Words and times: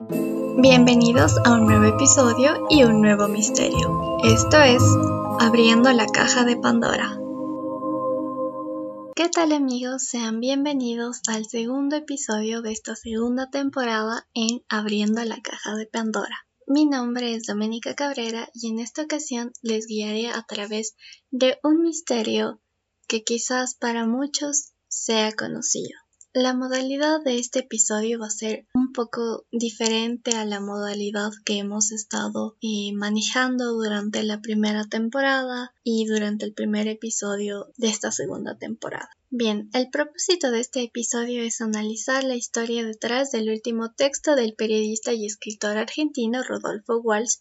Bienvenidos 0.00 1.32
a 1.44 1.54
un 1.54 1.66
nuevo 1.66 1.86
episodio 1.86 2.68
y 2.70 2.84
un 2.84 3.02
nuevo 3.02 3.26
misterio. 3.26 4.18
Esto 4.22 4.62
es 4.62 4.80
Abriendo 5.40 5.92
la 5.92 6.06
caja 6.06 6.44
de 6.44 6.56
Pandora. 6.56 7.18
¿Qué 9.16 9.28
tal 9.28 9.50
amigos? 9.50 10.04
Sean 10.04 10.38
bienvenidos 10.38 11.20
al 11.26 11.46
segundo 11.46 11.96
episodio 11.96 12.62
de 12.62 12.70
esta 12.70 12.94
segunda 12.94 13.50
temporada 13.50 14.28
en 14.34 14.62
Abriendo 14.68 15.24
la 15.24 15.40
caja 15.42 15.74
de 15.74 15.86
Pandora. 15.86 16.46
Mi 16.68 16.86
nombre 16.86 17.34
es 17.34 17.46
Doménica 17.46 17.96
Cabrera 17.96 18.48
y 18.54 18.68
en 18.68 18.78
esta 18.78 19.02
ocasión 19.02 19.50
les 19.62 19.88
guiaré 19.88 20.28
a 20.28 20.44
través 20.44 20.94
de 21.32 21.58
un 21.64 21.82
misterio 21.82 22.60
que 23.08 23.24
quizás 23.24 23.74
para 23.74 24.06
muchos 24.06 24.74
sea 24.86 25.32
conocido. 25.32 25.98
La 26.34 26.54
modalidad 26.54 27.20
de 27.24 27.38
este 27.38 27.60
episodio 27.60 28.20
va 28.20 28.26
a 28.26 28.30
ser 28.30 28.68
poco 28.92 29.46
diferente 29.50 30.36
a 30.36 30.44
la 30.44 30.60
modalidad 30.60 31.30
que 31.44 31.58
hemos 31.58 31.92
estado 31.92 32.56
eh, 32.60 32.92
manejando 32.94 33.72
durante 33.72 34.22
la 34.22 34.40
primera 34.40 34.84
temporada 34.84 35.72
y 35.82 36.06
durante 36.06 36.44
el 36.44 36.52
primer 36.52 36.88
episodio 36.88 37.72
de 37.76 37.88
esta 37.88 38.12
segunda 38.12 38.56
temporada. 38.56 39.10
Bien, 39.30 39.68
el 39.74 39.90
propósito 39.90 40.50
de 40.50 40.60
este 40.60 40.82
episodio 40.82 41.42
es 41.42 41.60
analizar 41.60 42.24
la 42.24 42.36
historia 42.36 42.84
detrás 42.84 43.30
del 43.30 43.50
último 43.50 43.92
texto 43.92 44.34
del 44.34 44.54
periodista 44.54 45.12
y 45.12 45.26
escritor 45.26 45.76
argentino 45.76 46.42
Rodolfo 46.42 46.98
Walsh. 46.98 47.36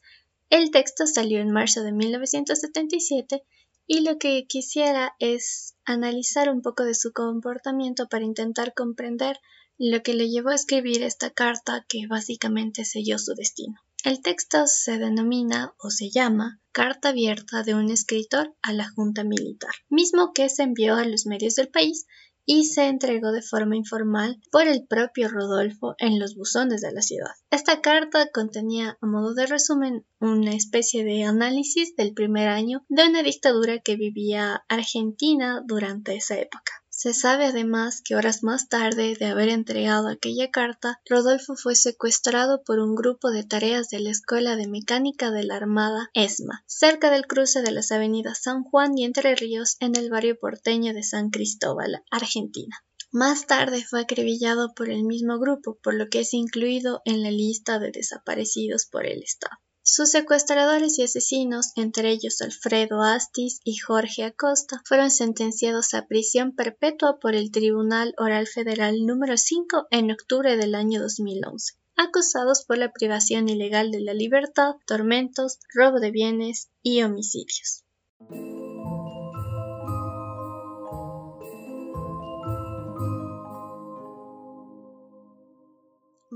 El 0.50 0.72
texto 0.72 1.08
salió 1.08 1.40
en 1.40 1.52
marzo 1.52 1.84
de 1.84 1.94
1977 1.94 3.44
y 3.88 4.02
lo 4.02 4.18
que 4.18 4.46
quisiera 4.48 5.16
es 5.20 5.76
analizar 5.86 6.50
un 6.50 6.62
poco 6.62 6.84
de 6.84 6.94
su 6.94 7.14
comportamiento 7.14 8.10
para 8.10 8.26
intentar 8.26 8.74
comprender 8.74 9.40
lo 9.78 10.02
que 10.02 10.14
le 10.14 10.30
llevó 10.30 10.50
a 10.50 10.56
escribir 10.56 11.04
esta 11.04 11.30
carta 11.30 11.86
que 11.88 12.08
básicamente 12.08 12.86
selló 12.86 13.20
su 13.20 13.34
destino. 13.34 13.80
El 14.04 14.22
texto 14.22 14.68
se 14.68 14.98
denomina 14.98 15.74
o 15.80 15.90
se 15.90 16.10
llama 16.10 16.62
Carta 16.72 17.10
abierta 17.10 17.64
de 17.64 17.76
un 17.76 17.90
escritor 17.90 18.56
a 18.62 18.72
la 18.72 18.90
Junta 18.90 19.24
Militar, 19.24 19.72
mismo 19.90 20.34
que 20.34 20.50
se 20.50 20.64
envió 20.64 20.96
a 20.96 21.06
los 21.06 21.26
medios 21.26 21.56
del 21.56 21.70
país 21.70 22.06
y 22.46 22.64
se 22.64 22.88
entregó 22.88 23.34
de 23.34 23.42
forma 23.42 23.76
informal 23.76 24.42
por 24.52 24.68
el 24.68 24.88
propio 24.88 25.28
Rodolfo 25.28 25.96
en 25.98 26.18
los 26.18 26.36
buzones 26.36 26.80
de 26.82 26.94
la 26.94 27.02
ciudad. 27.02 27.32
Esta 27.52 27.82
carta 27.82 28.30
contenía, 28.32 28.98
a 29.02 29.06
modo 29.06 29.34
de 29.34 29.48
resumen, 29.48 30.06
una 30.20 30.54
especie 30.54 31.04
de 31.04 31.26
análisis 31.26 31.96
del 31.98 32.14
primer 32.14 32.48
año 32.48 32.86
de 32.88 33.04
una 33.06 33.22
dictadura 33.22 33.80
que 33.80 33.98
vivía 33.98 34.64
Argentina 34.70 35.62
durante 35.66 36.16
esa 36.16 36.40
época. 36.40 36.72
Se 37.00 37.14
sabe 37.14 37.46
además 37.46 38.02
que 38.02 38.16
horas 38.16 38.42
más 38.42 38.70
tarde 38.70 39.16
de 39.16 39.26
haber 39.28 39.50
entregado 39.50 40.08
aquella 40.08 40.50
carta, 40.50 41.00
Rodolfo 41.08 41.56
fue 41.56 41.76
secuestrado 41.76 42.64
por 42.64 42.80
un 42.80 42.96
grupo 42.96 43.30
de 43.30 43.44
tareas 43.44 43.90
de 43.90 44.00
la 44.00 44.10
Escuela 44.10 44.56
de 44.56 44.68
Mecánica 44.68 45.30
de 45.30 45.44
la 45.44 45.58
Armada 45.58 46.10
ESMA, 46.16 46.64
cerca 46.66 47.12
del 47.12 47.28
cruce 47.28 47.62
de 47.62 47.72
las 47.72 47.92
avenidas 47.92 48.42
San 48.42 48.64
Juan 48.64 48.98
y 48.98 49.06
Entre 49.06 49.36
Ríos 49.36 49.78
en 49.80 49.96
el 49.96 50.10
barrio 50.10 50.40
porteño 50.40 50.92
de 50.96 51.04
San 51.04 51.30
Cristóbal, 51.30 52.04
Argentina. 52.10 52.84
Más 53.12 53.46
tarde 53.46 53.86
fue 53.88 54.02
acribillado 54.02 54.74
por 54.74 54.90
el 54.90 55.04
mismo 55.04 55.38
grupo, 55.38 55.78
por 55.84 55.94
lo 55.94 56.10
que 56.10 56.22
es 56.22 56.34
incluido 56.34 57.04
en 57.06 57.22
la 57.22 57.30
lista 57.30 57.78
de 57.78 57.92
desaparecidos 57.92 58.88
por 58.88 59.06
el 59.06 59.22
Estado. 59.22 59.56
Sus 59.90 60.12
secuestradores 60.12 61.00
y 61.00 61.04
asesinos, 61.04 61.72
entre 61.78 62.12
ellos 62.12 62.42
Alfredo 62.42 63.02
Astis 63.02 63.62
y 63.64 63.78
Jorge 63.78 64.26
Acosta, 64.26 64.82
fueron 64.84 65.10
sentenciados 65.10 65.94
a 65.94 66.08
prisión 66.08 66.52
perpetua 66.52 67.20
por 67.22 67.36
el 67.36 67.52
Tribunal 67.52 68.14
Oral 68.18 68.48
Federal 68.48 69.06
número 69.06 69.38
5 69.38 69.88
en 69.90 70.12
octubre 70.12 70.58
del 70.58 70.76
año 70.76 71.02
2011 71.02 71.76
acusados 71.96 72.66
por 72.66 72.78
la 72.78 72.92
privación 72.92 73.48
ilegal 73.48 73.90
de 73.90 74.02
la 74.02 74.14
libertad, 74.14 74.76
tormentos, 74.86 75.58
robo 75.74 76.00
de 76.02 76.12
bienes 76.12 76.70
y 76.84 77.02
homicidios. 77.02 77.86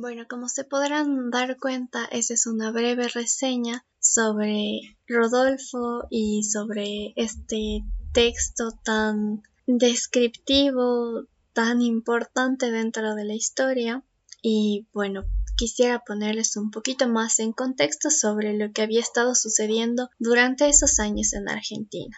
Bueno, 0.02 0.26
como 0.28 0.50
se 0.50 0.64
podrán 0.64 1.30
dar 1.30 1.60
cuenta, 1.60 2.06
esa 2.06 2.34
es 2.34 2.48
una 2.48 2.72
breve 2.72 3.08
reseña 3.08 3.86
sobre 4.00 4.98
Rodolfo 5.08 6.08
y 6.10 6.42
sobre 6.42 7.14
este 7.18 7.84
texto 8.12 8.72
tan 8.84 9.44
descriptivo, 9.68 11.28
tan 11.54 11.84
importante 11.84 12.72
dentro 12.72 13.14
de 13.14 13.26
la 13.26 13.36
historia. 13.36 14.04
Y 14.42 14.88
bueno, 14.92 15.24
quisiera 15.56 16.00
ponerles 16.00 16.58
un 16.58 16.72
poquito 16.72 17.08
más 17.08 17.38
en 17.38 17.52
contexto 17.52 18.10
sobre 18.10 18.58
lo 18.58 18.72
que 18.72 18.82
había 18.82 19.02
estado 19.02 19.36
sucediendo 19.36 20.10
durante 20.18 20.68
esos 20.68 21.00
años 21.00 21.32
en 21.34 21.48
Argentina. 21.48 22.18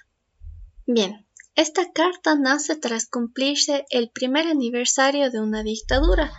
Bien, 0.88 1.28
esta 1.56 1.92
carta 1.92 2.36
nace 2.36 2.78
tras 2.78 3.08
cumplirse 3.08 3.84
el 3.90 4.10
primer 4.10 4.48
aniversario 4.48 5.30
de 5.32 5.42
una 5.42 5.64
dictadura, 5.64 6.32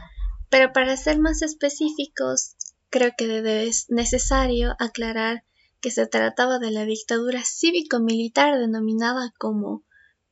pero 0.51 0.73
para 0.73 0.97
ser 0.97 1.19
más 1.19 1.43
específicos, 1.43 2.57
creo 2.91 3.13
que 3.17 3.67
es 3.67 3.91
necesario 3.91 4.75
aclarar 4.79 5.45
que 5.81 5.91
se 5.91 6.07
trataba 6.07 6.59
de 6.59 6.71
la 6.71 6.85
dictadura 6.85 7.43
cívico-militar 7.45 8.59
denominada 8.59 9.33
como 9.39 9.83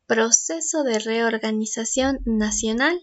Proceso 0.06 0.82
de 0.82 0.98
Reorganización 0.98 2.20
Nacional 2.24 2.98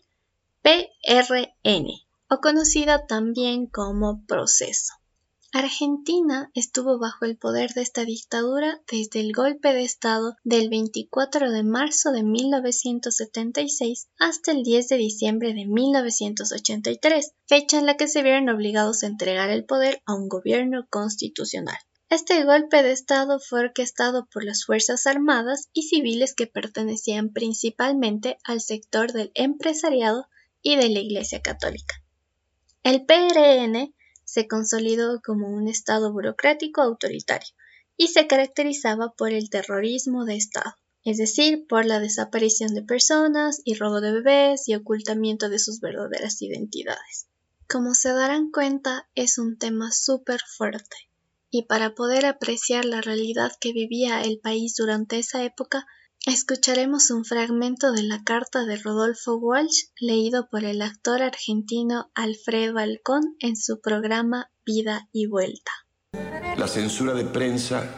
PRN 0.62 1.88
o 2.30 2.40
conocida 2.42 3.06
también 3.06 3.68
como 3.68 4.26
Proceso. 4.26 4.99
Argentina 5.52 6.52
estuvo 6.54 7.00
bajo 7.00 7.26
el 7.26 7.36
poder 7.36 7.72
de 7.74 7.82
esta 7.82 8.06
dictadura 8.06 8.82
desde 8.92 9.20
el 9.20 9.34
golpe 9.34 9.74
de 9.74 9.84
Estado 9.84 10.36
del 10.44 10.70
24 10.70 11.50
de 11.50 11.64
marzo 11.64 12.12
de 12.12 12.22
1976 12.22 14.10
hasta 14.20 14.52
el 14.52 14.62
10 14.62 14.90
de 14.90 14.98
diciembre 14.98 15.54
de 15.56 15.66
1983, 15.66 17.34
fecha 17.48 17.80
en 17.80 17.88
la 17.88 17.98
que 17.98 18.08
se 18.08 18.22
vieron 18.22 18.48
obligados 18.50 19.02
a 19.02 19.08
entregar 19.08 19.50
el 19.50 19.66
poder 19.66 20.04
a 20.06 20.14
un 20.14 20.30
gobierno 20.30 20.86
constitucional. 20.88 21.78
Este 22.10 22.44
golpe 22.44 22.84
de 22.84 22.92
Estado 22.92 23.40
fue 23.40 23.62
orquestado 23.62 24.28
por 24.32 24.44
las 24.44 24.66
Fuerzas 24.66 25.08
Armadas 25.08 25.70
y 25.74 25.84
civiles 25.84 26.36
que 26.36 26.46
pertenecían 26.46 27.30
principalmente 27.30 28.38
al 28.44 28.62
sector 28.62 29.14
del 29.14 29.32
empresariado 29.34 30.28
y 30.62 30.76
de 30.76 30.90
la 30.90 31.00
Iglesia 31.00 31.42
Católica. 31.42 32.04
El 32.84 33.06
PRN 33.06 33.96
se 34.30 34.48
consolidó 34.48 35.22
como 35.22 35.48
un 35.48 35.68
Estado 35.68 36.14
burocrático 36.14 36.82
autoritario 36.82 37.50
y 37.98 38.10
se 38.10 38.28
caracterizaba 38.28 39.14
por 39.14 39.32
el 39.32 39.50
terrorismo 39.50 40.24
de 40.24 40.36
Estado, 40.36 40.76
es 41.04 41.18
decir, 41.18 41.66
por 41.68 41.86
la 41.88 42.00
desaparición 42.00 42.76
de 42.76 42.84
personas 42.84 43.60
y 43.66 43.74
robo 43.74 44.02
de 44.02 44.12
bebés 44.12 44.70
y 44.70 44.76
ocultamiento 44.76 45.50
de 45.50 45.58
sus 45.58 45.80
verdaderas 45.80 46.42
identidades. 46.44 47.28
Como 47.68 47.96
se 47.96 48.10
darán 48.10 48.52
cuenta, 48.52 49.10
es 49.16 49.40
un 49.40 49.58
tema 49.58 49.92
súper 49.92 50.42
fuerte, 50.42 51.10
y 51.50 51.64
para 51.64 51.96
poder 51.96 52.28
apreciar 52.28 52.86
la 52.86 53.02
realidad 53.02 53.52
que 53.60 53.74
vivía 53.74 54.22
el 54.22 54.40
país 54.40 54.76
durante 54.78 55.18
esa 55.18 55.44
época, 55.44 55.88
Escucharemos 56.26 57.12
un 57.12 57.24
fragmento 57.24 57.94
de 57.94 58.04
la 58.04 58.24
carta 58.26 58.66
de 58.66 58.76
Rodolfo 58.76 59.38
Walsh 59.38 59.86
leído 60.02 60.50
por 60.52 60.66
el 60.66 60.82
actor 60.82 61.22
argentino 61.22 62.12
Alfredo 62.14 62.78
Alcón 62.78 63.38
en 63.40 63.56
su 63.56 63.80
programa 63.80 64.52
Vida 64.66 65.08
y 65.14 65.28
Vuelta. 65.28 65.72
La 66.58 66.68
censura 66.68 67.14
de 67.14 67.24
prensa, 67.24 67.90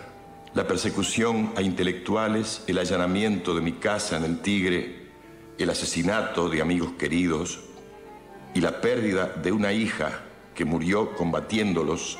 la 0.53 0.67
persecución 0.67 1.51
a 1.55 1.63
intelectuales, 1.63 2.61
el 2.67 2.77
allanamiento 2.77 3.55
de 3.55 3.61
mi 3.61 3.73
casa 3.73 4.17
en 4.17 4.25
el 4.25 4.41
Tigre, 4.41 5.09
el 5.57 5.71
asesinato 5.71 6.47
de 6.47 6.61
amigos 6.61 6.91
queridos 6.99 7.59
y 8.53 8.61
la 8.61 8.81
pérdida 8.81 9.29
de 9.29 9.51
una 9.51 9.73
hija 9.73 10.25
que 10.53 10.63
murió 10.63 11.15
combatiéndolos 11.15 12.19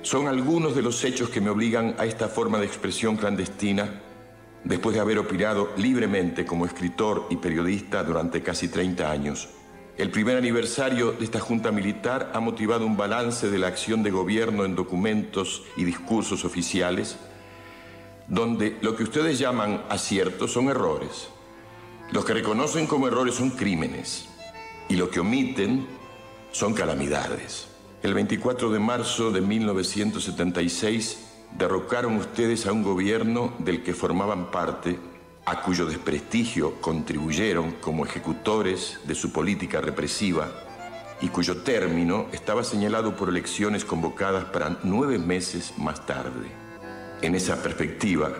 son 0.00 0.28
algunos 0.28 0.74
de 0.74 0.80
los 0.80 1.04
hechos 1.04 1.28
que 1.28 1.42
me 1.42 1.50
obligan 1.50 1.94
a 1.98 2.06
esta 2.06 2.28
forma 2.28 2.58
de 2.58 2.64
expresión 2.64 3.18
clandestina 3.18 4.00
después 4.64 4.94
de 4.94 5.00
haber 5.00 5.18
opinado 5.18 5.72
libremente 5.76 6.44
como 6.44 6.66
escritor 6.66 7.26
y 7.30 7.36
periodista 7.36 8.04
durante 8.04 8.42
casi 8.42 8.68
30 8.68 9.10
años. 9.10 9.48
El 9.96 10.10
primer 10.10 10.36
aniversario 10.36 11.12
de 11.12 11.24
esta 11.24 11.40
Junta 11.40 11.72
Militar 11.72 12.30
ha 12.34 12.40
motivado 12.40 12.86
un 12.86 12.96
balance 12.96 13.50
de 13.50 13.58
la 13.58 13.66
acción 13.66 14.02
de 14.02 14.10
gobierno 14.10 14.64
en 14.64 14.74
documentos 14.74 15.62
y 15.76 15.84
discursos 15.84 16.44
oficiales, 16.44 17.18
donde 18.26 18.78
lo 18.80 18.96
que 18.96 19.02
ustedes 19.02 19.38
llaman 19.38 19.82
aciertos 19.88 20.52
son 20.52 20.68
errores. 20.68 21.28
Los 22.12 22.24
que 22.24 22.34
reconocen 22.34 22.86
como 22.86 23.08
errores 23.08 23.34
son 23.34 23.50
crímenes 23.50 24.28
y 24.88 24.96
lo 24.96 25.10
que 25.10 25.20
omiten 25.20 25.86
son 26.50 26.74
calamidades. 26.74 27.68
El 28.02 28.14
24 28.14 28.70
de 28.70 28.78
marzo 28.78 29.30
de 29.30 29.42
1976, 29.42 31.29
derrocaron 31.56 32.16
ustedes 32.16 32.66
a 32.66 32.72
un 32.72 32.82
gobierno 32.82 33.52
del 33.58 33.82
que 33.82 33.94
formaban 33.94 34.50
parte, 34.50 34.98
a 35.46 35.62
cuyo 35.62 35.86
desprestigio 35.86 36.80
contribuyeron 36.80 37.72
como 37.80 38.04
ejecutores 38.04 39.00
de 39.04 39.14
su 39.14 39.32
política 39.32 39.80
represiva, 39.80 40.48
y 41.20 41.28
cuyo 41.28 41.58
término 41.58 42.26
estaba 42.32 42.64
señalado 42.64 43.14
por 43.16 43.28
elecciones 43.28 43.84
convocadas 43.84 44.46
para 44.46 44.78
nueve 44.82 45.18
meses 45.18 45.74
más 45.76 46.06
tarde. 46.06 46.48
En 47.20 47.34
esa 47.34 47.62
perspectiva, 47.62 48.30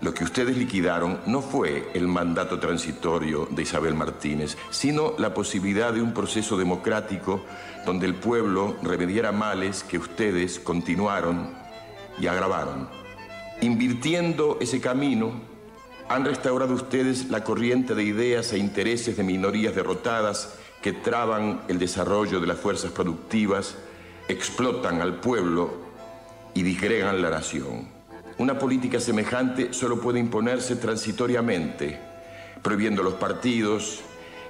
lo 0.00 0.12
que 0.14 0.24
ustedes 0.24 0.56
liquidaron 0.56 1.20
no 1.26 1.40
fue 1.42 1.90
el 1.94 2.06
mandato 2.06 2.58
transitorio 2.58 3.48
de 3.50 3.62
Isabel 3.62 3.94
Martínez, 3.94 4.56
sino 4.70 5.14
la 5.18 5.34
posibilidad 5.34 5.92
de 5.92 6.02
un 6.02 6.12
proceso 6.12 6.56
democrático 6.56 7.42
donde 7.84 8.06
el 8.06 8.14
pueblo 8.14 8.76
remediara 8.82 9.32
males 9.32 9.84
que 9.84 9.98
ustedes 9.98 10.58
continuaron 10.58 11.65
y 12.18 12.26
agravaron. 12.26 12.88
Invirtiendo 13.60 14.58
ese 14.60 14.80
camino, 14.80 15.32
han 16.08 16.24
restaurado 16.24 16.74
ustedes 16.74 17.30
la 17.30 17.42
corriente 17.42 17.94
de 17.94 18.04
ideas 18.04 18.52
e 18.52 18.58
intereses 18.58 19.16
de 19.16 19.22
minorías 19.22 19.74
derrotadas 19.74 20.54
que 20.82 20.92
traban 20.92 21.62
el 21.68 21.78
desarrollo 21.78 22.38
de 22.38 22.46
las 22.46 22.58
fuerzas 22.58 22.92
productivas, 22.92 23.76
explotan 24.28 25.00
al 25.00 25.16
pueblo 25.20 25.74
y 26.54 26.62
disgregan 26.62 27.20
la 27.22 27.30
nación. 27.30 27.88
Una 28.38 28.58
política 28.58 29.00
semejante 29.00 29.72
solo 29.72 30.00
puede 30.00 30.20
imponerse 30.20 30.76
transitoriamente, 30.76 31.98
prohibiendo 32.62 33.02
los 33.02 33.14
partidos, 33.14 34.00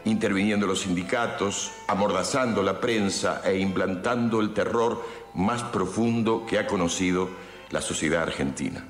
interviniendo 0.04 0.66
los 0.66 0.80
sindicatos, 0.80 1.72
amordazando 1.88 2.62
la 2.62 2.80
prensa 2.80 3.42
e 3.44 3.58
implantando 3.58 4.40
el 4.40 4.52
terror 4.52 5.02
más 5.34 5.62
profundo 5.62 6.44
que 6.46 6.58
ha 6.58 6.66
conocido 6.66 7.28
la 7.70 7.80
sociedad 7.80 8.22
argentina. 8.22 8.84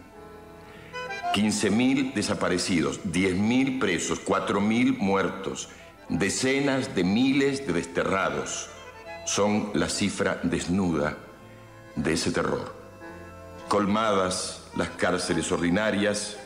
15.000 1.35 2.15
desaparecidos, 2.15 3.03
10.000 3.05 3.79
presos, 3.79 4.25
4.000 4.25 4.97
muertos, 4.99 5.69
decenas 6.09 6.95
de 6.95 7.05
miles 7.05 7.67
de 7.67 7.73
desterrados 7.73 8.69
son 9.27 9.71
la 9.75 9.89
cifra 9.89 10.41
desnuda 10.43 11.19
de 11.95 12.13
ese 12.13 12.31
terror. 12.31 12.75
Colmadas 13.69 14.63
las 14.77 14.91
cárceles 14.91 15.51
ordinarias, 15.51 16.37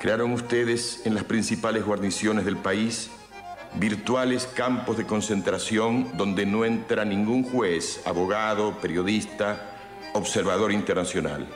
crearon 0.00 0.32
ustedes 0.32 1.02
en 1.04 1.14
las 1.14 1.24
principales 1.24 1.84
guarniciones 1.84 2.44
del 2.44 2.56
país 2.56 3.10
virtuales 3.74 4.46
campos 4.46 4.98
de 4.98 5.06
concentración 5.06 6.16
donde 6.16 6.44
no 6.44 6.64
entra 6.64 7.04
ningún 7.04 7.42
juez, 7.42 8.02
abogado, 8.04 8.78
periodista, 8.80 9.78
observador 10.14 10.72
internacional. 10.72 11.46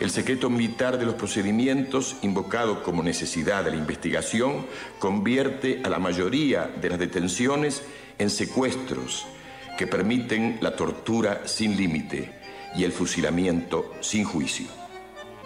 El 0.00 0.10
secreto 0.10 0.50
militar 0.50 0.98
de 0.98 1.06
los 1.06 1.14
procedimientos, 1.14 2.16
invocado 2.22 2.82
como 2.82 3.02
necesidad 3.02 3.64
de 3.64 3.70
la 3.70 3.76
investigación, 3.76 4.66
convierte 4.98 5.80
a 5.84 5.88
la 5.88 5.98
mayoría 5.98 6.66
de 6.80 6.90
las 6.90 6.98
detenciones 6.98 7.82
en 8.18 8.30
secuestros 8.30 9.26
que 9.78 9.86
permiten 9.86 10.58
la 10.60 10.76
tortura 10.76 11.42
sin 11.46 11.76
límite 11.76 12.32
y 12.76 12.84
el 12.84 12.92
fusilamiento 12.92 13.92
sin 14.00 14.24
juicio. 14.24 14.66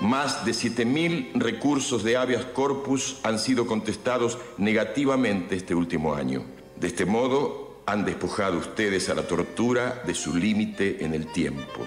Más 0.01 0.45
de 0.45 0.53
7.000 0.53 1.33
recursos 1.35 2.05
de 2.05 2.17
habeas 2.17 2.45
corpus 2.47 3.19
han 3.25 3.39
sido 3.39 3.67
contestados 3.67 4.39
negativamente 4.57 5.57
este 5.57 5.75
último 5.75 6.15
año. 6.15 6.45
De 6.77 6.87
este 6.87 7.05
modo, 7.05 7.83
han 7.85 8.05
despojado 8.05 8.59
ustedes 8.59 9.09
a 9.09 9.15
la 9.15 9.27
tortura 9.27 10.03
de 10.07 10.15
su 10.15 10.35
límite 10.37 11.05
en 11.05 11.15
el 11.15 11.27
tiempo. 11.33 11.87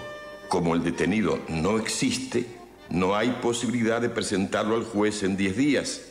Como 0.52 0.74
el 0.74 0.84
detenido 0.84 1.38
no 1.48 1.78
existe, 1.78 2.44
no 2.90 3.16
hay 3.16 3.30
posibilidad 3.40 4.02
de 4.02 4.10
presentarlo 4.10 4.74
al 4.74 4.84
juez 4.84 5.22
en 5.22 5.34
10 5.34 5.56
días. 5.56 6.02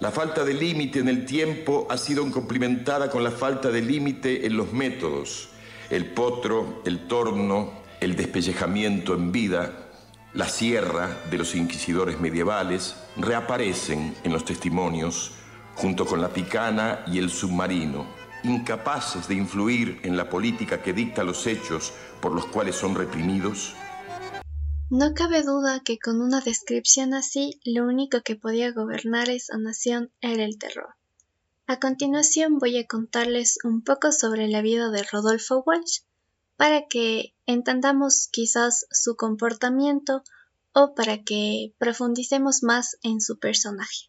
La 0.00 0.10
falta 0.10 0.42
de 0.42 0.54
límite 0.54 1.00
en 1.00 1.08
el 1.08 1.26
tiempo 1.26 1.86
ha 1.90 1.98
sido 1.98 2.22
complementada 2.30 3.10
con 3.10 3.22
la 3.22 3.30
falta 3.30 3.68
de 3.68 3.82
límite 3.82 4.46
en 4.46 4.56
los 4.56 4.72
métodos. 4.72 5.50
El 5.90 6.06
potro, 6.06 6.80
el 6.86 7.08
torno, 7.08 7.72
el 8.00 8.16
despellejamiento 8.16 9.12
en 9.12 9.32
vida, 9.32 9.90
la 10.32 10.48
sierra 10.48 11.18
de 11.30 11.36
los 11.36 11.54
inquisidores 11.54 12.18
medievales 12.18 12.96
reaparecen 13.18 14.16
en 14.24 14.32
los 14.32 14.46
testimonios 14.46 15.32
junto 15.74 16.06
con 16.06 16.22
la 16.22 16.30
picana 16.30 17.04
y 17.06 17.18
el 17.18 17.28
submarino, 17.28 18.06
incapaces 18.44 19.28
de 19.28 19.34
influir 19.34 20.00
en 20.04 20.16
la 20.16 20.28
política 20.28 20.82
que 20.82 20.92
dicta 20.92 21.24
los 21.24 21.46
hechos 21.46 21.92
por 22.20 22.32
los 22.34 22.46
cuales 22.46 22.76
son 22.76 22.94
reprimidos 22.94 23.74
no 24.90 25.12
cabe 25.12 25.42
duda 25.42 25.82
que 25.84 25.98
con 25.98 26.22
una 26.22 26.40
descripción 26.40 27.12
así 27.12 27.60
lo 27.62 27.84
único 27.84 28.22
que 28.22 28.36
podía 28.36 28.72
gobernar 28.72 29.28
esa 29.28 29.58
nación 29.58 30.10
era 30.22 30.44
el 30.44 30.58
terror. 30.58 30.94
A 31.66 31.78
continuación 31.78 32.56
voy 32.56 32.78
a 32.78 32.86
contarles 32.86 33.58
un 33.64 33.82
poco 33.82 34.12
sobre 34.12 34.48
la 34.48 34.62
vida 34.62 34.88
de 34.88 35.02
Rodolfo 35.02 35.62
Walsh 35.66 36.00
para 36.56 36.86
que 36.86 37.34
entendamos 37.44 38.28
quizás 38.32 38.86
su 38.90 39.14
comportamiento 39.14 40.22
o 40.72 40.94
para 40.94 41.22
que 41.22 41.74
profundicemos 41.76 42.62
más 42.62 42.96
en 43.02 43.20
su 43.20 43.38
personaje. 43.38 44.08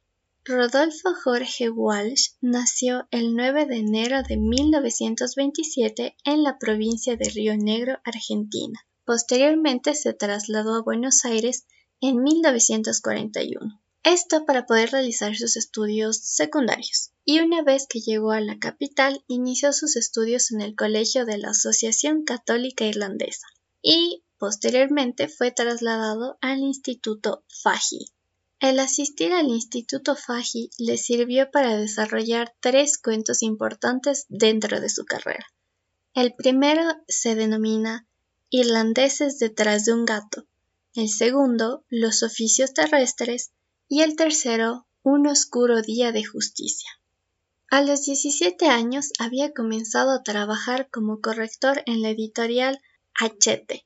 Rodolfo 0.51 1.13
Jorge 1.13 1.69
Walsh 1.69 2.31
nació 2.41 3.07
el 3.11 3.35
9 3.35 3.67
de 3.67 3.77
enero 3.77 4.23
de 4.23 4.35
1927 4.35 6.17
en 6.23 6.41
la 6.41 6.57
provincia 6.57 7.15
de 7.15 7.29
Río 7.29 7.55
Negro, 7.55 7.99
Argentina. 8.03 8.79
Posteriormente 9.05 9.93
se 9.93 10.13
trasladó 10.13 10.73
a 10.73 10.81
Buenos 10.81 11.23
Aires 11.23 11.67
en 12.01 12.23
1941. 12.23 13.79
Esto 14.01 14.47
para 14.47 14.65
poder 14.65 14.89
realizar 14.89 15.35
sus 15.35 15.55
estudios 15.55 16.17
secundarios. 16.17 17.11
Y 17.23 17.41
una 17.41 17.61
vez 17.61 17.85
que 17.87 17.99
llegó 17.99 18.31
a 18.31 18.41
la 18.41 18.57
capital, 18.57 19.23
inició 19.27 19.71
sus 19.71 19.95
estudios 19.97 20.49
en 20.49 20.61
el 20.61 20.75
Colegio 20.75 21.25
de 21.25 21.37
la 21.37 21.49
Asociación 21.49 22.23
Católica 22.23 22.85
Irlandesa 22.85 23.45
y 23.83 24.23
posteriormente 24.39 25.27
fue 25.27 25.51
trasladado 25.51 26.39
al 26.41 26.57
Instituto 26.61 27.43
Faji. 27.61 28.07
El 28.59 28.79
asistir 28.79 29.31
al 29.31 29.47
Instituto 29.47 30.17
Faji 30.17 30.69
le 30.77 30.97
sirvió 30.97 31.49
para 31.49 31.77
desarrollar 31.77 32.53
tres 32.59 32.97
cuentos 32.97 33.41
importantes 33.41 34.25
dentro 34.27 34.81
de 34.81 34.89
su 34.89 35.05
carrera. 35.05 35.45
El 36.13 36.33
primero 36.35 36.83
se 37.07 37.35
denomina 37.35 38.05
Irlandeses 38.49 39.39
detrás 39.39 39.85
de 39.85 39.93
un 39.93 40.03
gato, 40.03 40.45
el 40.93 41.07
segundo 41.07 41.85
Los 41.87 42.21
oficios 42.23 42.73
terrestres 42.73 43.51
y 43.87 44.01
el 44.01 44.17
tercero 44.17 44.87
Un 45.03 45.27
oscuro 45.27 45.81
día 45.81 46.11
de 46.11 46.25
justicia. 46.25 46.89
A 47.69 47.81
los 47.81 48.03
17 48.03 48.67
años 48.67 49.11
había 49.19 49.53
comenzado 49.53 50.11
a 50.11 50.23
trabajar 50.23 50.89
como 50.89 51.21
corrector 51.21 51.83
en 51.85 52.01
la 52.01 52.09
editorial 52.09 52.81
Hachete. 53.13 53.85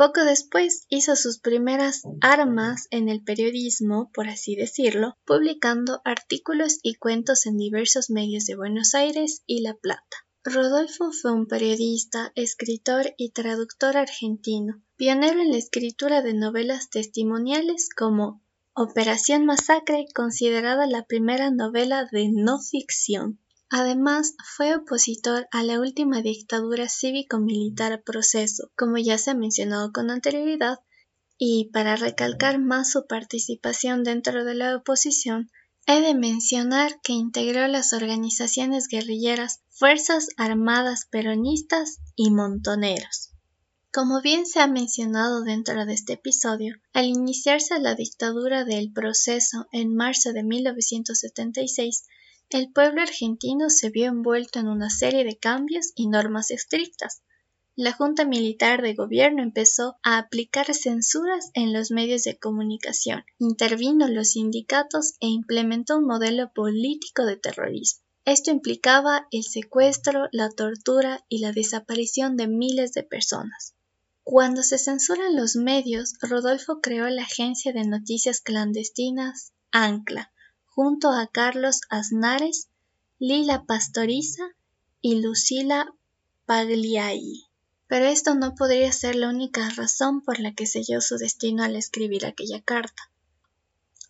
Poco 0.00 0.24
después 0.24 0.86
hizo 0.88 1.14
sus 1.14 1.40
primeras 1.40 2.04
armas 2.22 2.86
en 2.90 3.10
el 3.10 3.22
periodismo, 3.22 4.10
por 4.14 4.30
así 4.30 4.56
decirlo, 4.56 5.18
publicando 5.26 6.00
artículos 6.06 6.78
y 6.82 6.94
cuentos 6.94 7.44
en 7.44 7.58
diversos 7.58 8.08
medios 8.08 8.46
de 8.46 8.56
Buenos 8.56 8.94
Aires 8.94 9.42
y 9.44 9.60
La 9.60 9.74
Plata. 9.74 10.16
Rodolfo 10.42 11.12
fue 11.12 11.32
un 11.32 11.46
periodista, 11.46 12.32
escritor 12.34 13.12
y 13.18 13.32
traductor 13.32 13.98
argentino, 13.98 14.82
pionero 14.96 15.38
en 15.42 15.50
la 15.50 15.58
escritura 15.58 16.22
de 16.22 16.32
novelas 16.32 16.88
testimoniales 16.88 17.90
como 17.94 18.40
Operación 18.72 19.44
Masacre, 19.44 20.06
considerada 20.14 20.86
la 20.86 21.04
primera 21.04 21.50
novela 21.50 22.08
de 22.10 22.30
no 22.32 22.58
ficción. 22.58 23.38
Además, 23.70 24.34
fue 24.44 24.74
opositor 24.74 25.48
a 25.50 25.62
la 25.62 25.80
última 25.80 26.22
dictadura 26.22 26.88
cívico-militar 26.88 28.02
proceso, 28.02 28.70
como 28.76 28.98
ya 28.98 29.16
se 29.16 29.30
ha 29.30 29.34
mencionado 29.34 29.92
con 29.92 30.10
anterioridad, 30.10 30.80
y 31.38 31.70
para 31.72 31.96
recalcar 31.96 32.58
más 32.58 32.90
su 32.90 33.06
participación 33.06 34.04
dentro 34.04 34.44
de 34.44 34.54
la 34.54 34.76
oposición, 34.76 35.50
He 35.86 36.02
de 36.02 36.14
mencionar 36.14 37.00
que 37.02 37.14
integró 37.14 37.66
las 37.66 37.92
organizaciones 37.92 38.86
guerrilleras 38.86 39.60
Fuerzas 39.70 40.28
Armadas 40.36 41.06
Peronistas 41.10 41.98
y 42.14 42.30
Montoneros. 42.30 43.30
Como 43.92 44.20
bien 44.20 44.46
se 44.46 44.60
ha 44.60 44.68
mencionado 44.68 45.42
dentro 45.42 45.86
de 45.86 45.94
este 45.94 46.12
episodio, 46.12 46.76
al 46.92 47.06
iniciarse 47.06 47.80
la 47.80 47.94
dictadura 47.96 48.64
del 48.64 48.92
proceso 48.92 49.66
en 49.72 49.96
marzo 49.96 50.32
de 50.32 50.44
1976, 50.44 52.04
el 52.58 52.72
pueblo 52.72 53.02
argentino 53.02 53.70
se 53.70 53.90
vio 53.90 54.06
envuelto 54.06 54.58
en 54.58 54.68
una 54.68 54.90
serie 54.90 55.24
de 55.24 55.38
cambios 55.38 55.92
y 55.94 56.08
normas 56.08 56.50
estrictas, 56.50 57.22
la 57.76 57.92
Junta 57.94 58.26
Militar 58.26 58.82
de 58.82 58.92
Gobierno 58.92 59.42
empezó 59.42 59.96
a 60.02 60.18
aplicar 60.18 60.74
censuras 60.74 61.50
en 61.54 61.72
los 61.72 61.90
medios 61.90 62.24
de 62.24 62.36
comunicación, 62.36 63.24
intervino 63.38 64.06
los 64.06 64.32
sindicatos 64.32 65.14
e 65.20 65.28
implementó 65.28 65.96
un 65.96 66.04
modelo 66.04 66.52
político 66.52 67.24
de 67.24 67.38
terrorismo. 67.38 68.02
Esto 68.26 68.50
implicaba 68.50 69.28
el 69.30 69.44
secuestro, 69.44 70.28
la 70.30 70.50
tortura 70.50 71.24
y 71.30 71.38
la 71.38 71.52
desaparición 71.52 72.36
de 72.36 72.48
miles 72.48 72.92
de 72.92 73.02
personas. 73.02 73.74
Cuando 74.24 74.62
se 74.62 74.76
censuran 74.76 75.34
los 75.34 75.56
medios, 75.56 76.16
Rodolfo 76.20 76.80
creó 76.82 77.08
la 77.08 77.22
agencia 77.22 77.72
de 77.72 77.84
noticias 77.84 78.42
clandestinas 78.42 79.52
Ancla, 79.72 80.32
junto 80.70 81.10
a 81.10 81.26
Carlos 81.26 81.80
Aznares, 81.90 82.68
Lila 83.18 83.64
Pastoriza 83.64 84.44
y 85.02 85.20
Lucila 85.20 85.94
Pagliai. 86.46 87.46
Pero 87.86 88.06
esto 88.06 88.34
no 88.34 88.54
podría 88.54 88.92
ser 88.92 89.16
la 89.16 89.28
única 89.28 89.68
razón 89.70 90.22
por 90.22 90.38
la 90.38 90.54
que 90.54 90.66
selló 90.66 91.00
su 91.00 91.16
destino 91.16 91.64
al 91.64 91.76
escribir 91.76 92.24
aquella 92.24 92.62
carta. 92.62 93.10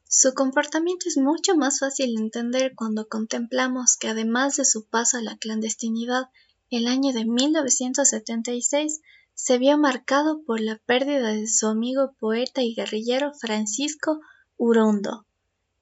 Su 0.07 0.35
comportamiento 0.35 1.09
es 1.09 1.17
mucho 1.17 1.57
más 1.57 1.79
fácil 1.81 2.15
de 2.15 2.23
entender 2.23 2.75
cuando 2.75 3.09
contemplamos 3.09 3.97
que 3.97 4.09
además 4.09 4.57
de 4.57 4.65
su 4.65 4.85
paso 4.85 5.17
a 5.17 5.23
la 5.23 5.37
clandestinidad, 5.37 6.29
el 6.69 6.89
año 6.89 7.13
de 7.13 7.25
1976 7.25 9.01
se 9.35 9.59
vio 9.59 9.79
marcado 9.79 10.43
por 10.43 10.61
la 10.61 10.77
pérdida 10.77 11.29
de 11.29 11.47
su 11.47 11.67
amigo 11.67 12.15
poeta 12.19 12.63
y 12.63 12.75
guerrillero 12.75 13.33
Francisco 13.33 14.21
Urondo, 14.57 15.27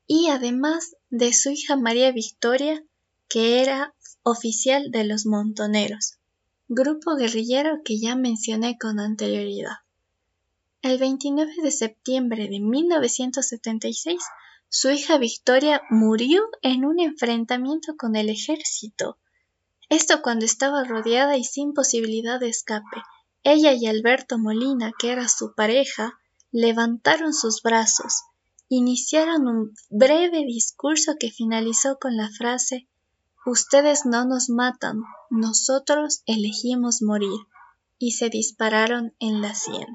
y 0.09 0.31
además 0.31 0.97
de 1.11 1.33
su 1.35 1.51
hija 1.51 1.77
María 1.77 2.11
Victoria, 2.11 2.83
que 3.29 3.61
era 3.61 3.95
oficial 4.23 4.91
de 4.91 5.05
los 5.05 5.27
Montoneros, 5.27 6.19
grupo 6.67 7.15
guerrillero 7.15 7.83
que 7.85 8.01
ya 8.01 8.17
mencioné 8.17 8.79
con 8.79 9.01
anterioridad. 9.01 9.77
El 10.81 10.99
29 10.99 11.53
de 11.63 11.71
septiembre 11.71 12.49
de 12.49 12.59
1976, 12.59 14.23
su 14.71 14.91
hija 14.91 15.19
Victoria 15.19 15.83
murió 15.91 16.43
en 16.63 16.87
un 16.87 17.01
enfrentamiento 17.01 17.97
con 17.97 18.17
el 18.17 18.31
ejército. 18.31 19.19
Esto 19.91 20.23
cuando 20.23 20.47
estaba 20.47 20.85
rodeada 20.85 21.37
y 21.37 21.45
sin 21.45 21.75
posibilidad 21.75 22.41
de 22.41 22.49
escape, 22.49 23.03
ella 23.43 23.75
y 23.75 23.87
Alberto 23.87 24.39
Molina, 24.39 24.93
que 24.99 25.11
era 25.11 25.29
su 25.29 25.55
pareja, 25.55 26.19
levantaron 26.51 27.35
sus 27.35 27.63
brazos, 27.63 28.23
iniciaron 28.69 29.47
un 29.47 29.75
breve 29.91 30.45
discurso 30.45 31.17
que 31.19 31.31
finalizó 31.31 31.99
con 31.99 32.17
la 32.17 32.29
frase 32.29 32.89
Ustedes 33.47 34.05
no 34.05 34.27
nos 34.27 34.51
matan, 34.51 35.05
nosotros 35.31 36.23
elegimos 36.27 37.01
morir, 37.01 37.41
y 37.99 38.13
se 38.13 38.29
dispararon 38.29 39.15
en 39.21 39.41
la 39.41 39.55
sien. 39.55 39.87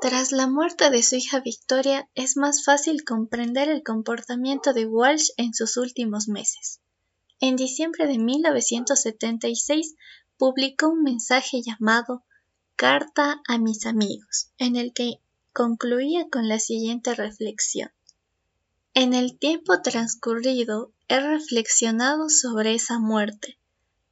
Tras 0.00 0.32
la 0.32 0.46
muerte 0.46 0.90
de 0.90 1.02
su 1.02 1.16
hija 1.16 1.40
Victoria, 1.40 2.08
es 2.14 2.36
más 2.36 2.64
fácil 2.64 3.04
comprender 3.04 3.68
el 3.68 3.82
comportamiento 3.82 4.72
de 4.72 4.86
Walsh 4.86 5.30
en 5.36 5.54
sus 5.54 5.76
últimos 5.76 6.28
meses. 6.28 6.80
En 7.40 7.56
diciembre 7.56 8.06
de 8.06 8.18
1976 8.18 9.94
publicó 10.36 10.88
un 10.88 11.02
mensaje 11.02 11.62
llamado 11.62 12.24
Carta 12.76 13.40
a 13.46 13.58
mis 13.58 13.86
amigos, 13.86 14.50
en 14.58 14.74
el 14.76 14.92
que 14.92 15.21
concluía 15.52 16.28
con 16.30 16.48
la 16.48 16.58
siguiente 16.58 17.14
reflexión. 17.14 17.90
En 18.94 19.14
el 19.14 19.38
tiempo 19.38 19.80
transcurrido 19.82 20.92
he 21.08 21.20
reflexionado 21.20 22.28
sobre 22.28 22.74
esa 22.74 22.98
muerte. 22.98 23.58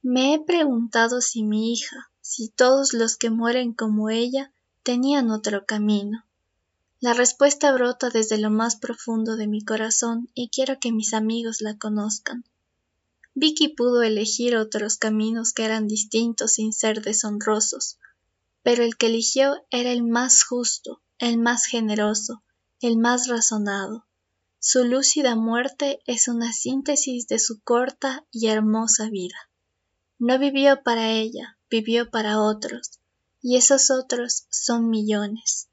Me 0.01 0.33
he 0.33 0.39
preguntado 0.39 1.21
si 1.21 1.43
mi 1.43 1.73
hija, 1.73 2.09
si 2.21 2.49
todos 2.49 2.93
los 2.93 3.17
que 3.17 3.29
mueren 3.29 3.73
como 3.73 4.09
ella, 4.09 4.51
tenían 4.83 5.31
otro 5.31 5.65
camino. 5.65 6.25
La 6.99 7.13
respuesta 7.13 7.71
brota 7.71 8.09
desde 8.09 8.37
lo 8.37 8.51
más 8.51 8.75
profundo 8.75 9.35
de 9.35 9.47
mi 9.47 9.63
corazón 9.63 10.29
y 10.33 10.49
quiero 10.49 10.79
que 10.79 10.91
mis 10.91 11.13
amigos 11.13 11.61
la 11.61 11.77
conozcan. 11.77 12.43
Vicky 13.33 13.69
pudo 13.69 14.03
elegir 14.03 14.55
otros 14.55 14.97
caminos 14.97 15.53
que 15.53 15.65
eran 15.65 15.87
distintos 15.87 16.53
sin 16.53 16.73
ser 16.73 17.01
deshonrosos, 17.01 17.97
pero 18.61 18.83
el 18.83 18.97
que 18.97 19.07
eligió 19.07 19.55
era 19.71 19.91
el 19.91 20.03
más 20.03 20.43
justo, 20.43 21.01
el 21.21 21.37
más 21.37 21.65
generoso, 21.65 22.43
el 22.79 22.97
más 22.97 23.27
razonado. 23.27 24.07
Su 24.57 24.83
lúcida 24.85 25.35
muerte 25.35 25.99
es 26.07 26.27
una 26.27 26.51
síntesis 26.51 27.27
de 27.27 27.37
su 27.37 27.61
corta 27.61 28.25
y 28.31 28.47
hermosa 28.47 29.07
vida. 29.07 29.35
No 30.17 30.39
vivió 30.39 30.81
para 30.81 31.11
ella, 31.11 31.59
vivió 31.69 32.09
para 32.09 32.41
otros, 32.41 32.99
y 33.39 33.57
esos 33.57 33.91
otros 33.91 34.47
son 34.49 34.89
millones. 34.89 35.69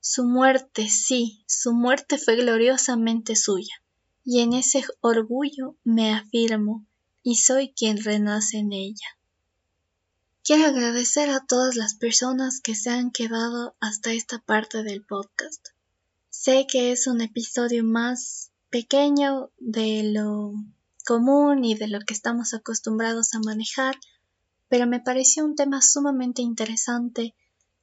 Su 0.00 0.24
muerte, 0.24 0.90
sí, 0.90 1.42
su 1.48 1.72
muerte 1.72 2.18
fue 2.18 2.36
gloriosamente 2.36 3.34
suya, 3.34 3.82
y 4.24 4.40
en 4.40 4.52
ese 4.52 4.84
orgullo 5.00 5.76
me 5.84 6.12
afirmo, 6.12 6.84
y 7.22 7.36
soy 7.36 7.72
quien 7.72 7.96
renace 8.04 8.58
en 8.58 8.72
ella. 8.74 9.15
Quiero 10.46 10.66
agradecer 10.66 11.28
a 11.30 11.44
todas 11.44 11.74
las 11.74 11.94
personas 11.96 12.60
que 12.60 12.76
se 12.76 12.90
han 12.90 13.10
quedado 13.10 13.74
hasta 13.80 14.12
esta 14.12 14.38
parte 14.38 14.84
del 14.84 15.04
podcast. 15.04 15.70
Sé 16.30 16.68
que 16.70 16.92
es 16.92 17.08
un 17.08 17.20
episodio 17.20 17.82
más 17.82 18.52
pequeño 18.70 19.50
de 19.58 20.04
lo 20.04 20.52
común 21.04 21.64
y 21.64 21.74
de 21.74 21.88
lo 21.88 21.98
que 21.98 22.14
estamos 22.14 22.54
acostumbrados 22.54 23.34
a 23.34 23.40
manejar, 23.40 23.96
pero 24.68 24.86
me 24.86 25.00
pareció 25.00 25.44
un 25.44 25.56
tema 25.56 25.82
sumamente 25.82 26.42
interesante 26.42 27.34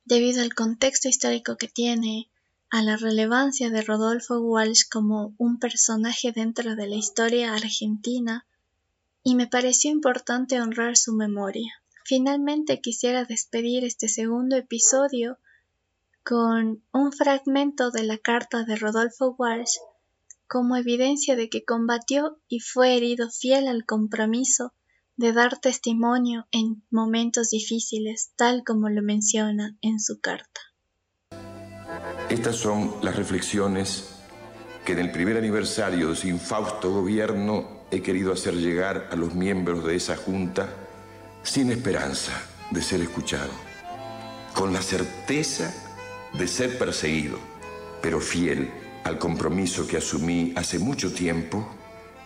debido 0.05 0.41
al 0.41 0.53
contexto 0.53 1.09
histórico 1.09 1.57
que 1.57 1.67
tiene, 1.67 2.29
a 2.69 2.81
la 2.81 2.95
relevancia 2.95 3.71
de 3.71 3.81
Rodolfo 3.81 4.39
Walsh 4.39 4.87
como 4.89 5.35
un 5.37 5.59
personaje 5.59 6.31
dentro 6.31 6.77
de 6.77 6.87
la 6.87 6.95
historia 6.95 7.55
argentina, 7.55 8.45
y 9.21 9.35
me 9.35 9.47
pareció 9.47 9.91
importante 9.91 10.61
honrar 10.61 10.95
su 10.95 11.11
memoria. 11.11 11.82
Finalmente 12.05 12.81
quisiera 12.81 13.23
despedir 13.23 13.85
este 13.85 14.09
segundo 14.09 14.57
episodio 14.57 15.37
con 16.23 16.83
un 16.91 17.11
fragmento 17.13 17.91
de 17.91 18.03
la 18.03 18.17
carta 18.17 18.63
de 18.63 18.75
Rodolfo 18.75 19.35
Walsh 19.37 19.77
como 20.47 20.75
evidencia 20.75 21.35
de 21.35 21.49
que 21.49 21.63
combatió 21.63 22.39
y 22.49 22.59
fue 22.59 22.97
herido 22.97 23.29
fiel 23.29 23.67
al 23.67 23.85
compromiso 23.85 24.73
de 25.15 25.31
dar 25.31 25.59
testimonio 25.59 26.45
en 26.51 26.83
momentos 26.89 27.49
difíciles, 27.49 28.31
tal 28.35 28.63
como 28.65 28.89
lo 28.89 29.01
menciona 29.01 29.77
en 29.81 29.99
su 29.99 30.19
carta. 30.19 30.61
Estas 32.29 32.57
son 32.57 32.95
las 33.01 33.15
reflexiones 33.15 34.09
que 34.85 34.91
en 34.91 34.99
el 34.99 35.11
primer 35.11 35.37
aniversario 35.37 36.09
de 36.09 36.15
su 36.15 36.27
infausto 36.27 36.91
gobierno 36.91 37.85
he 37.91 38.01
querido 38.01 38.33
hacer 38.33 38.55
llegar 38.55 39.07
a 39.11 39.15
los 39.15 39.33
miembros 39.33 39.85
de 39.85 39.95
esa 39.95 40.17
junta 40.17 40.82
sin 41.43 41.71
esperanza 41.71 42.31
de 42.71 42.81
ser 42.81 43.01
escuchado, 43.01 43.51
con 44.53 44.73
la 44.73 44.81
certeza 44.81 45.73
de 46.33 46.47
ser 46.47 46.77
perseguido, 46.77 47.37
pero 48.01 48.19
fiel 48.19 48.71
al 49.03 49.19
compromiso 49.19 49.85
que 49.85 49.97
asumí 49.97 50.53
hace 50.55 50.79
mucho 50.79 51.13
tiempo 51.13 51.67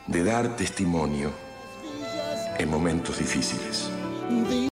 de 0.05 0.23
dar 0.23 0.55
testimonio 0.55 1.31
en 2.57 2.69
momentos 2.69 3.17
difíciles. 3.17 3.89